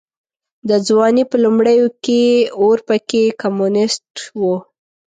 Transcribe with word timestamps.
د 0.69 0.71
ځوانۍ 0.87 1.23
په 1.31 1.37
لومړيو 1.43 1.87
کې 2.03 2.21
اورپکی 2.63 3.23
کمونيسټ 3.41 4.15
و. 4.39 4.41